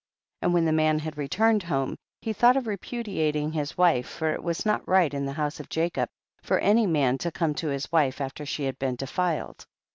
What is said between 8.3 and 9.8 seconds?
she had been defiled.